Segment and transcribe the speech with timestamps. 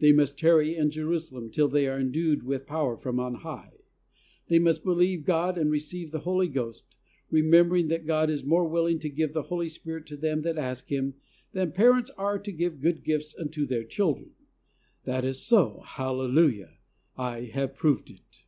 [0.00, 3.72] They must "tarry in Jerusalem till they are endued with power from on high."
[4.48, 6.94] They must believe God and receive the Holy Ghost,
[7.30, 10.90] remembering that God is "more willing to give the Holy Spirit to them that ask
[10.90, 11.14] Him
[11.54, 14.32] than parents are to give good gifts unto their children."
[15.04, 15.80] That is so.
[15.86, 16.76] Hallelujah!
[17.16, 18.42] I have proved it.